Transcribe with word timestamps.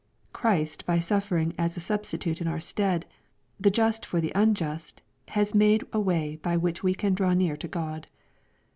Christ 0.33 0.83
by 0.87 0.97
suffering 0.97 1.53
as 1.59 1.77
a 1.77 1.79
Substitute 1.79 2.41
in 2.41 2.47
our 2.47 2.59
stead, 2.59 3.05
the 3.59 3.69
just 3.69 4.03
for 4.03 4.19
the 4.19 4.31
unjust, 4.33 5.03
has 5.27 5.53
made 5.53 5.83
a 5.93 5.99
way 5.99 6.37
by 6.37 6.57
which 6.57 6.81
we 6.81 6.95
can 6.95 7.13
draw 7.13 7.33
near 7.35 7.55
to 7.57 7.67
God. 7.67 8.07